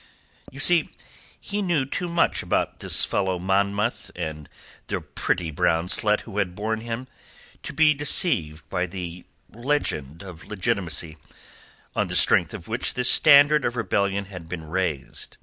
[0.51, 0.89] You see,
[1.39, 4.49] he knew too much about this fellow Monmouth and
[4.87, 7.07] the pretty brown slut who had borne him,
[7.61, 11.17] to be deceived by the legend of legitimacy,
[11.95, 15.37] on the strength of which this standard of rebellion had been raised.